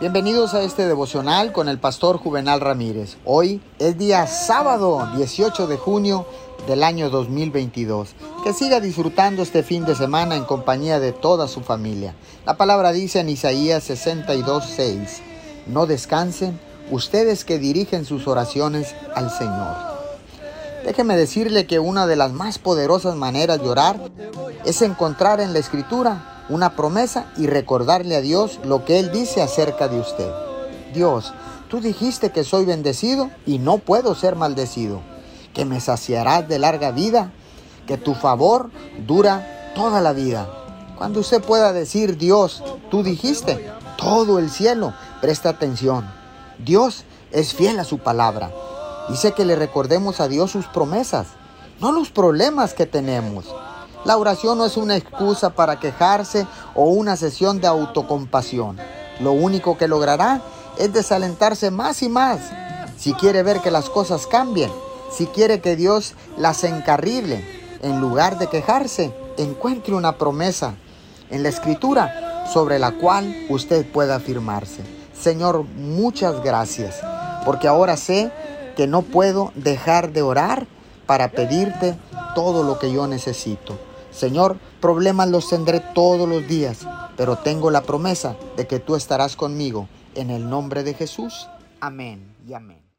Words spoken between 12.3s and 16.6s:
La palabra dice en Isaías 62:6, no descansen